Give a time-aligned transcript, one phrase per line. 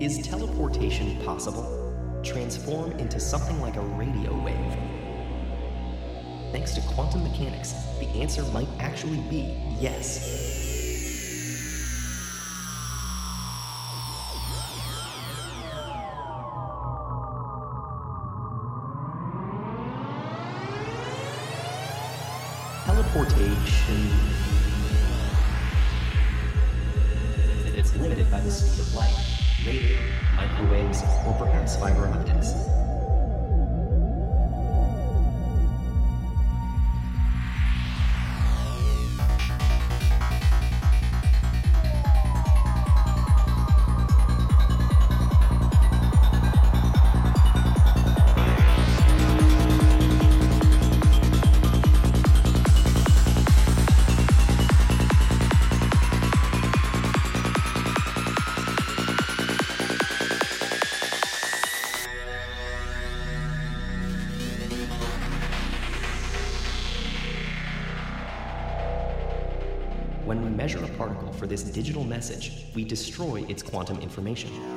[0.00, 2.20] Is teleportation possible?
[2.24, 4.56] Transform into something like a radio wave?
[6.52, 10.56] Thanks to quantum mechanics, the answer might actually be yes.
[22.86, 24.29] Teleportation.
[71.50, 74.69] This digital message, we destroy its quantum information.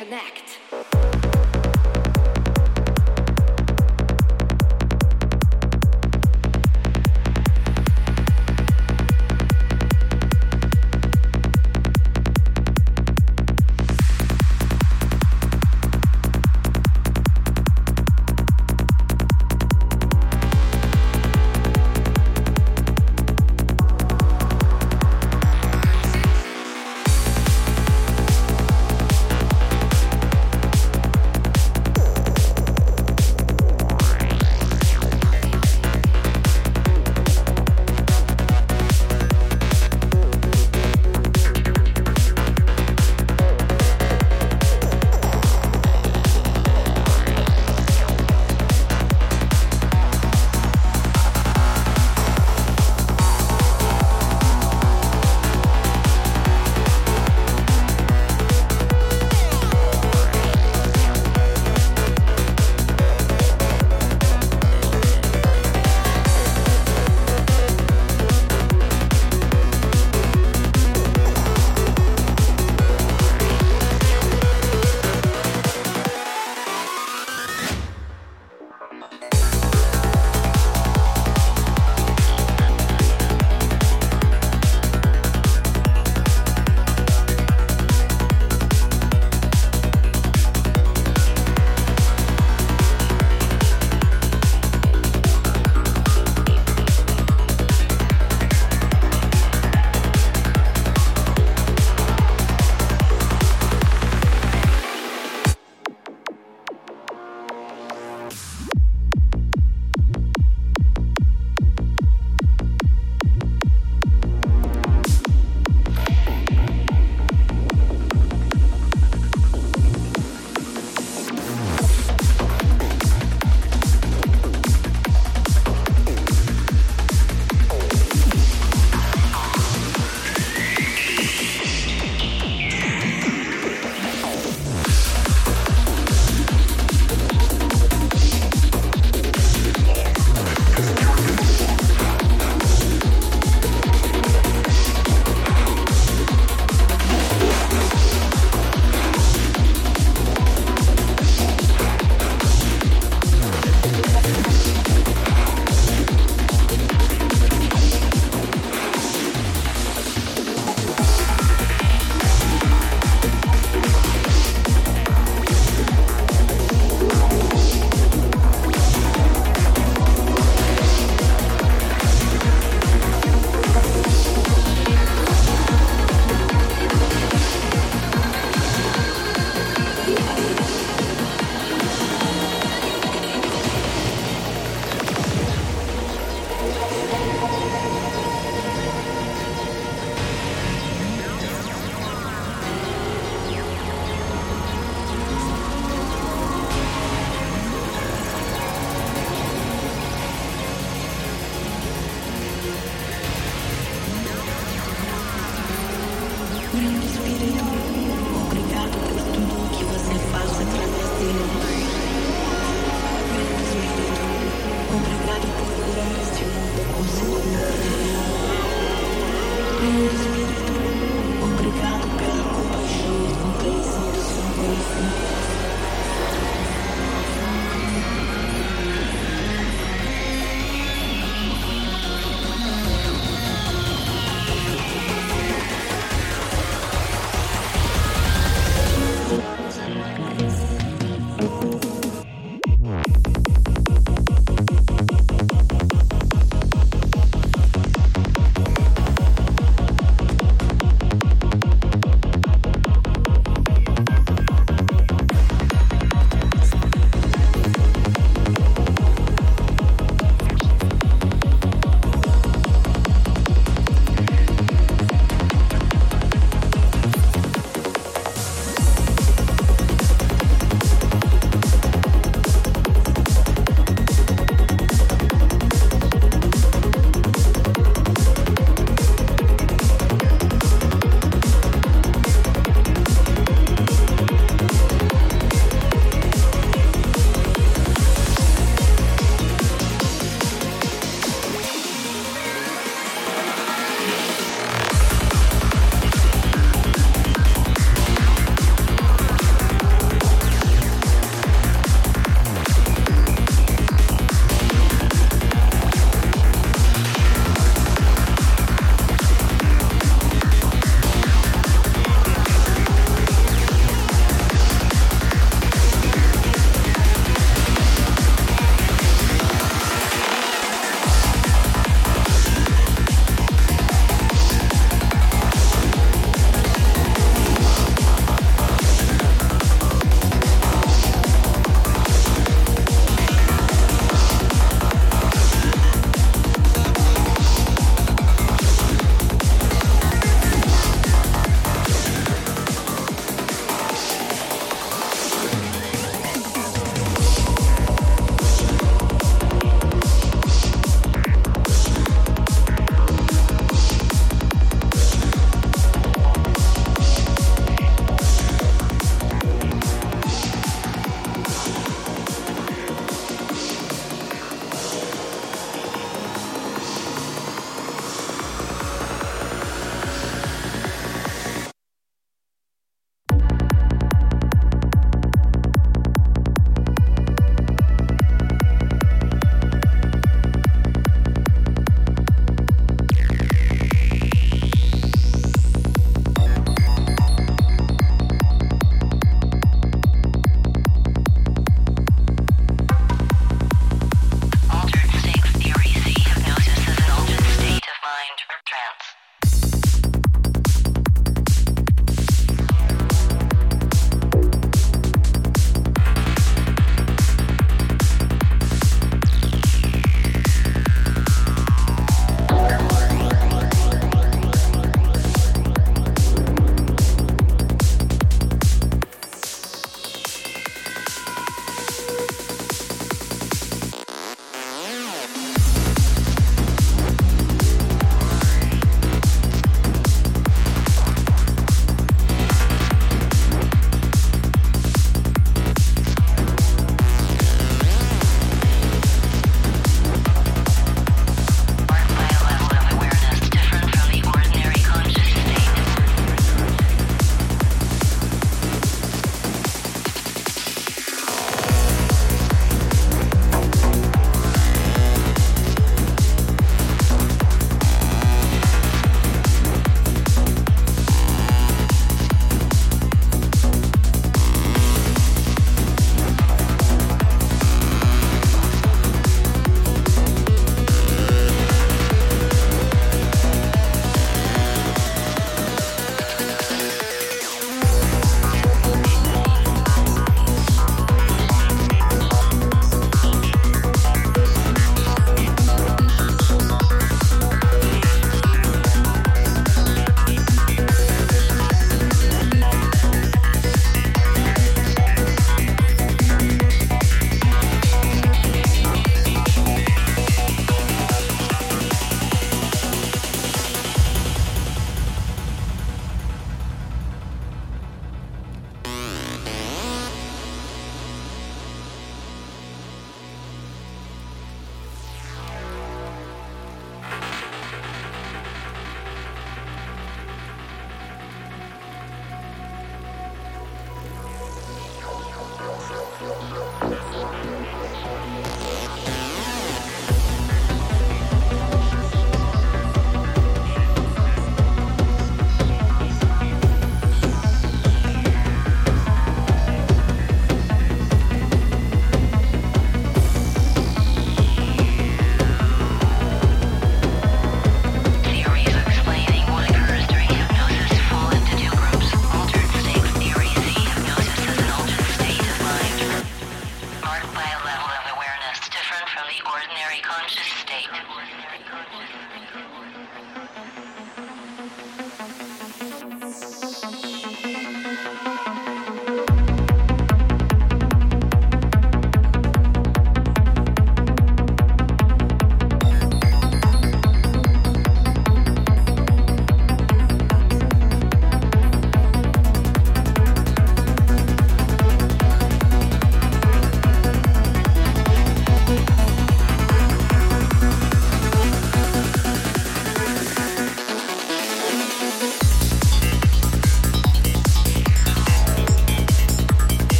[0.00, 0.29] Connect.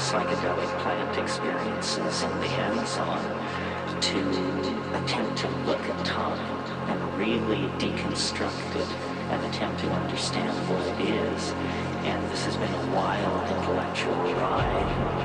[0.00, 3.20] Psychedelic plant experiences in the Amazon
[4.00, 4.18] to
[4.96, 6.40] attempt to look at time
[6.88, 8.88] and really deconstruct it
[9.28, 11.52] and attempt to understand what it is.
[12.08, 15.20] And this has been a wild intellectual ride.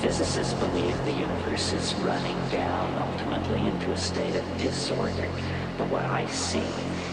[0.00, 5.28] Physicists believe the universe is running down ultimately into a state of disorder.
[5.76, 6.62] But what I see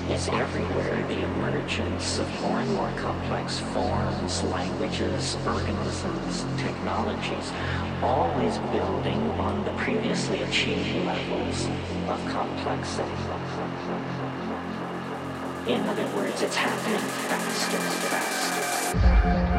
[0.10, 7.52] is everywhere the emergence of more and more complex forms, languages, organisms, technologies,
[8.02, 11.68] always building on the previously achieved levels
[12.10, 13.10] of complexity.
[15.72, 19.53] In other words, it's happening faster, and faster